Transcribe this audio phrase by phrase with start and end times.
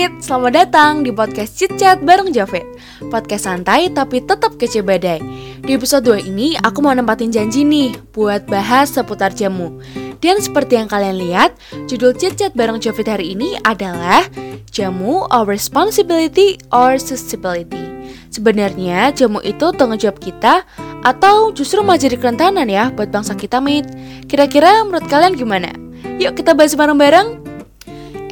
[0.00, 2.64] Selamat datang di podcast Chit bareng Javed
[3.12, 5.20] Podcast santai tapi tetap kece badai.
[5.60, 9.76] Di episode 2 ini aku mau nempatin janji nih buat bahas seputar jamu.
[10.24, 11.52] Dan seperti yang kalian lihat,
[11.84, 14.24] judul Chit bareng Javed hari ini adalah
[14.72, 17.84] Jamu or Responsibility or Sustainability
[18.32, 20.64] Sebenarnya jamu itu tanggung jawab kita
[21.04, 23.84] atau justru malah jadi kerentanan ya buat bangsa kita, Mit?
[24.32, 25.76] Kira-kira menurut kalian gimana?
[26.16, 27.36] Yuk kita bahas bareng-bareng.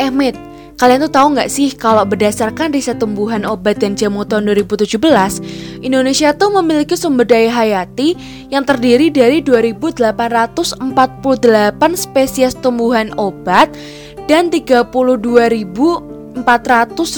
[0.00, 0.47] Eh, Mit,
[0.78, 4.94] Kalian tuh tahu nggak sih kalau berdasarkan riset tumbuhan obat dan jamu tahun 2017,
[5.82, 8.14] Indonesia tuh memiliki sumber daya hayati
[8.46, 10.78] yang terdiri dari 2.848
[11.98, 13.74] spesies tumbuhan obat
[14.30, 16.46] dan 32.400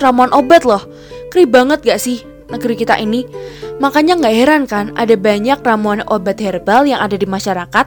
[0.01, 0.81] ramuan obat loh.
[1.29, 3.29] Keri banget gak sih negeri kita ini?
[3.77, 7.87] Makanya nggak heran kan ada banyak ramuan obat herbal yang ada di masyarakat.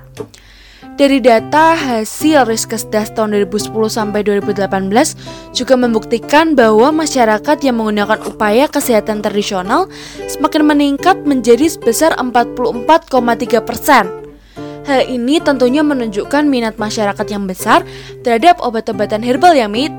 [0.93, 4.93] Dari data hasil Riskesdas tahun 2010 sampai 2018
[5.55, 9.89] juga membuktikan bahwa masyarakat yang menggunakan upaya kesehatan tradisional
[10.29, 14.05] semakin meningkat menjadi sebesar 44,3 persen.
[14.83, 17.87] Hal ini tentunya menunjukkan minat masyarakat yang besar
[18.21, 19.95] terhadap obat-obatan herbal ya, Mit.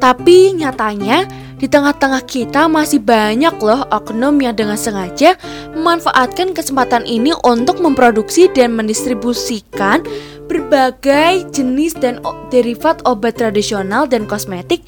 [0.00, 1.28] Tapi nyatanya
[1.60, 5.36] di tengah-tengah kita masih banyak loh oknum yang dengan sengaja
[5.76, 10.00] memanfaatkan kesempatan ini untuk memproduksi dan mendistribusikan
[10.48, 14.82] berbagai jenis dan derivat obat tradisional dan kosmetik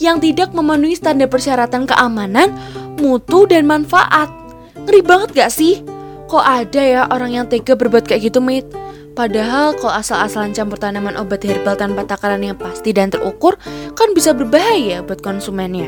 [0.00, 2.50] yang tidak memenuhi standar persyaratan keamanan,
[2.98, 4.26] mutu, dan manfaat.
[4.74, 5.86] Ngeri banget gak sih?
[6.26, 8.66] Kok ada ya orang yang tega berbuat kayak gitu, Mit?
[9.14, 13.54] Padahal kalau asal-asalan campur tanaman obat herbal tanpa takaran yang pasti dan terukur
[13.94, 15.86] kan bisa berbahaya buat konsumennya.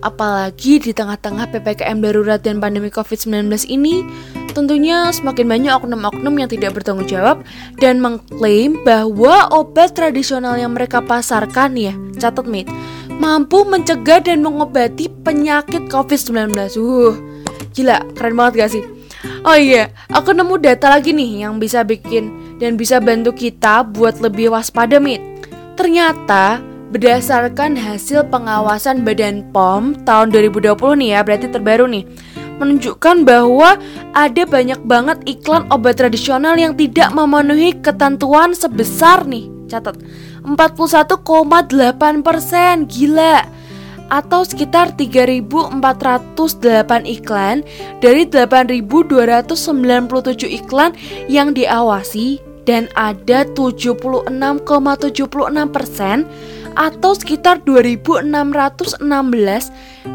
[0.00, 4.06] Apalagi di tengah-tengah PPKM darurat dan pandemi COVID-19 ini,
[4.54, 7.42] tentunya semakin banyak oknum-oknum yang tidak bertanggung jawab
[7.82, 12.70] dan mengklaim bahwa obat tradisional yang mereka pasarkan ya, catat mit,
[13.18, 16.54] mampu mencegah dan mengobati penyakit COVID-19.
[16.78, 17.18] Uh,
[17.74, 18.84] gila, keren banget gak sih?
[19.42, 24.22] Oh iya, aku nemu data lagi nih yang bisa bikin dan bisa bantu kita buat
[24.22, 25.22] lebih waspada, Mit.
[25.78, 26.58] Ternyata
[26.90, 32.04] berdasarkan hasil pengawasan Badan POM tahun 2020 nih ya, berarti terbaru nih
[32.58, 33.78] menunjukkan bahwa
[34.12, 39.94] ada banyak banget iklan obat tradisional yang tidak memenuhi ketentuan sebesar nih, catat
[40.42, 43.46] 41,8 persen, gila
[44.08, 45.84] atau sekitar 3.408
[47.04, 47.60] iklan
[48.00, 48.80] dari 8.297
[50.48, 50.96] iklan
[51.28, 54.28] yang diawasi dan ada 76,76
[55.72, 56.28] persen
[56.76, 58.28] atau sekitar 2.616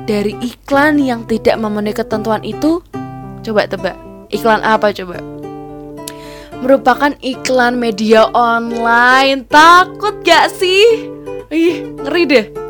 [0.06, 2.86] dari iklan yang tidak memenuhi ketentuan itu.
[3.42, 3.98] Coba tebak,
[4.30, 5.18] iklan apa coba?
[6.62, 9.50] Merupakan iklan media online.
[9.50, 11.10] Takut gak sih?
[11.52, 12.63] Ih, ngeri deh.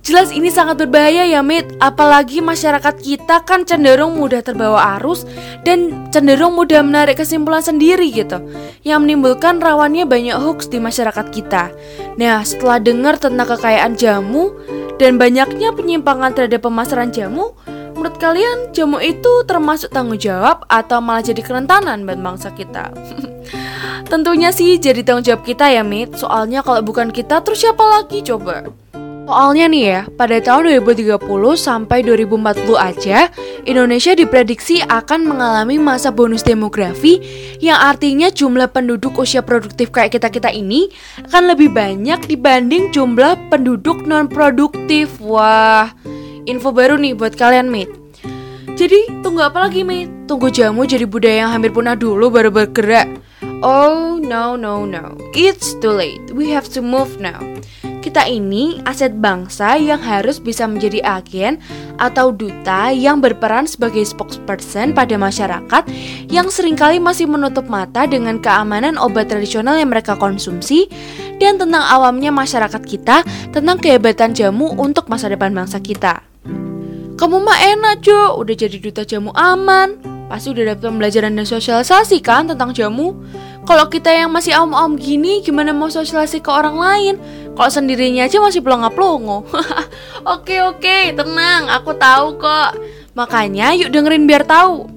[0.00, 5.28] Jelas ini sangat berbahaya ya Mit Apalagi masyarakat kita kan cenderung mudah terbawa arus
[5.60, 8.40] Dan cenderung mudah menarik kesimpulan sendiri gitu
[8.80, 11.68] Yang menimbulkan rawannya banyak hoax di masyarakat kita
[12.16, 14.56] Nah setelah dengar tentang kekayaan jamu
[14.96, 17.52] Dan banyaknya penyimpangan terhadap pemasaran jamu
[17.92, 22.88] Menurut kalian jamu itu termasuk tanggung jawab Atau malah jadi kerentanan buat bangsa kita?
[24.10, 28.24] Tentunya sih jadi tanggung jawab kita ya Mit Soalnya kalau bukan kita terus siapa lagi
[28.24, 28.64] coba?
[29.30, 31.22] Soalnya nih ya, pada tahun 2030
[31.54, 33.30] sampai 2040 aja,
[33.62, 37.22] Indonesia diprediksi akan mengalami masa bonus demografi
[37.62, 40.90] yang artinya jumlah penduduk usia produktif kayak kita-kita ini
[41.30, 45.22] akan lebih banyak dibanding jumlah penduduk non-produktif.
[45.22, 45.94] Wah,
[46.50, 47.94] info baru nih buat kalian, mate.
[48.74, 50.10] Jadi, tunggu apa lagi, mate?
[50.26, 53.06] Tunggu jamu jadi budaya yang hampir punah dulu baru bergerak.
[53.62, 55.14] Oh, no, no, no.
[55.38, 56.34] It's too late.
[56.34, 57.38] We have to move now.
[58.10, 61.62] Kita ini aset bangsa yang harus bisa menjadi agen
[61.94, 65.86] atau duta yang berperan sebagai spokesperson pada masyarakat
[66.26, 70.90] yang sering kali masih menutup mata dengan keamanan obat tradisional yang mereka konsumsi
[71.38, 73.22] dan tentang awamnya masyarakat kita
[73.54, 76.26] tentang kehebatan jamu untuk masa depan bangsa kita.
[77.14, 80.02] Kamu mah enak, Jo, udah jadi duta jamu aman.
[80.26, 83.14] Pasti udah dapat pembelajaran dan sosialisasi kan tentang jamu.
[83.68, 87.14] Kalau kita yang masih om-om gini, gimana mau sosialisasi ke orang lain?
[87.52, 89.44] Kalau sendirinya aja masih pelongo-pelongo.
[90.34, 92.80] oke oke, tenang, aku tahu kok.
[93.12, 94.88] Makanya yuk dengerin biar tahu.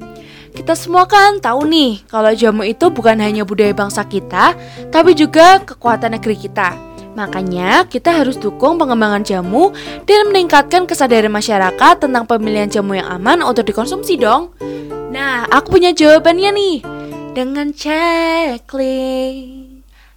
[0.54, 4.54] Kita semua kan tahu nih kalau jamu itu bukan hanya budaya bangsa kita,
[4.94, 6.78] tapi juga kekuatan negeri kita.
[7.18, 9.74] Makanya kita harus dukung pengembangan jamu
[10.06, 14.54] dan meningkatkan kesadaran masyarakat tentang pemilihan jamu yang aman untuk dikonsumsi dong.
[15.14, 16.93] Nah, aku punya jawabannya nih.
[17.34, 18.70] Dengan checklist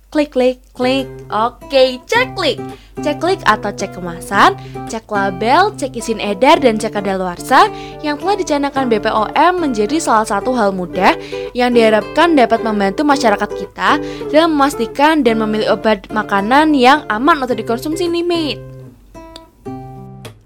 [0.06, 1.04] Klik, klik, klik.
[1.28, 2.62] Oke, cek klik.
[3.02, 4.54] Cek klik atau cek kemasan,
[4.86, 7.68] cek label, cek izin edar, dan cek kadaluarsa
[8.00, 11.18] yang telah dicanangkan BPOM menjadi salah satu hal mudah
[11.58, 17.58] yang diharapkan dapat membantu masyarakat kita dalam memastikan dan memilih obat makanan yang aman untuk
[17.58, 18.75] dikonsumsi nih, mate.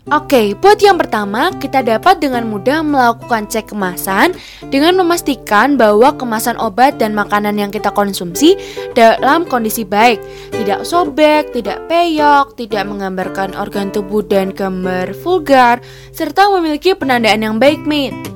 [0.08, 4.32] Oke, buat yang pertama, kita dapat dengan mudah melakukan cek kemasan
[4.72, 8.56] dengan memastikan bahwa kemasan obat dan makanan yang kita konsumsi
[8.96, 10.16] dalam kondisi baik,
[10.56, 15.84] tidak sobek, tidak peyok, tidak menggambarkan organ tubuh dan gambar vulgar,
[16.16, 18.29] serta memiliki penandaan yang baik, mate.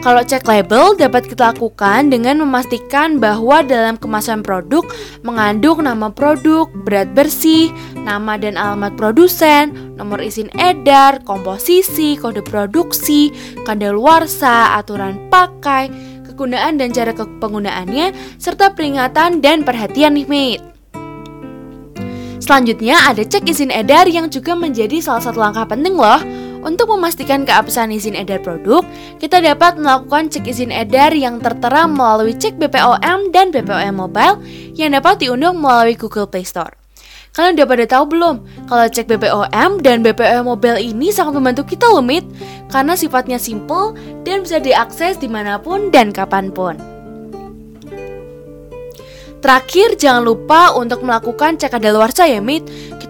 [0.00, 4.80] Kalau cek label dapat kita lakukan dengan memastikan bahwa dalam kemasan produk
[5.20, 7.68] mengandung nama produk, berat bersih,
[8.00, 13.28] nama dan alamat produsen, nomor izin edar, komposisi, kode produksi,
[13.68, 15.92] kadaluarsa, aturan pakai,
[16.24, 20.64] kegunaan dan cara penggunaannya, serta peringatan dan perhatian nih mate.
[22.40, 27.48] Selanjutnya ada cek izin edar yang juga menjadi salah satu langkah penting loh untuk memastikan
[27.48, 28.84] keabsahan izin edar produk,
[29.16, 34.36] kita dapat melakukan cek izin edar yang tertera melalui cek BPOM dan BPOM Mobile
[34.76, 36.76] yang dapat diunduh melalui Google Play Store.
[37.30, 38.36] Kalian udah pada tahu belum
[38.66, 42.28] kalau cek BPOM dan BPOM Mobile ini sangat membantu kita loh, Mit,
[42.68, 43.96] karena sifatnya simple
[44.28, 46.76] dan bisa diakses di mana pun dan kapan pun.
[49.40, 52.68] Terakhir, jangan lupa untuk melakukan cek kadaluarsa ya, Mit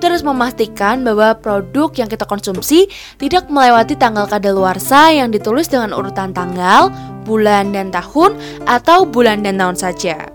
[0.09, 2.89] harus memastikan bahwa produk yang kita konsumsi
[3.21, 6.89] tidak melewati tanggal kadaluarsa yang ditulis dengan urutan tanggal,
[7.29, 10.31] bulan, dan tahun, atau bulan dan tahun saja.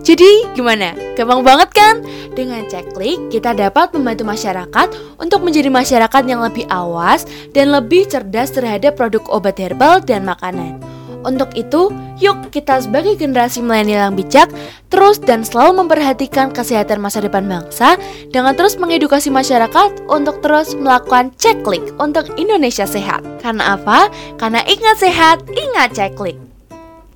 [0.00, 0.96] Jadi, gimana?
[1.14, 2.00] Gampang banget kan?
[2.32, 4.88] Dengan ceklik, kita dapat membantu masyarakat
[5.20, 10.89] untuk menjadi masyarakat yang lebih awas dan lebih cerdas terhadap produk obat herbal dan makanan.
[11.20, 14.48] Untuk itu, yuk kita sebagai generasi milenial yang bijak
[14.88, 18.00] terus dan selalu memperhatikan kesehatan masa depan bangsa
[18.32, 23.20] dengan terus mengedukasi masyarakat untuk terus melakukan ceklik untuk Indonesia sehat.
[23.44, 24.08] Karena apa?
[24.40, 26.40] Karena ingat sehat, ingat ceklik.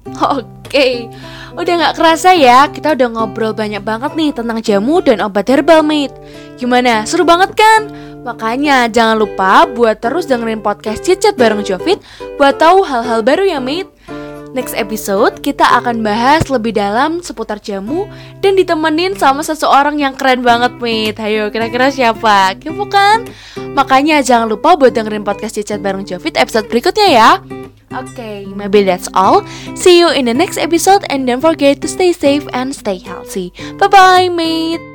[0.37, 1.09] Oke,
[1.55, 5.87] udah gak kerasa ya, kita udah ngobrol banyak banget nih tentang jamu dan obat herbal,
[5.87, 6.15] mate.
[6.59, 7.87] Gimana, seru banget kan?
[8.27, 12.03] Makanya jangan lupa buat terus dengerin podcast Cicet bareng Jovit
[12.41, 13.94] buat tahu hal-hal baru ya, mate.
[14.55, 18.07] Next episode kita akan bahas lebih dalam seputar jamu
[18.39, 21.19] dan ditemenin sama seseorang yang keren banget, Mit.
[21.19, 22.55] Ayo, kira-kira siapa?
[22.63, 23.27] Kepo kan?
[23.75, 27.31] Makanya jangan lupa buat dengerin podcast Cicat bareng Jovit episode berikutnya ya.
[27.95, 29.43] Oke, okay, maybe that's all.
[29.75, 33.51] See you in the next episode and don't forget to stay safe and stay healthy.
[33.83, 34.94] Bye-bye, mate.